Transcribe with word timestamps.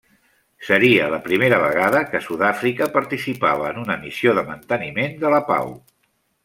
Seria 0.69 1.09
la 1.13 1.19
primera 1.27 1.59
vegada 1.65 2.01
que 2.13 2.23
Sud-àfrica 2.29 2.89
participava 2.97 3.69
en 3.75 3.81
una 3.85 3.99
missió 4.07 4.35
de 4.41 4.49
manteniment 4.51 5.19
de 5.25 5.37
la 5.37 5.47
pau. 5.53 5.75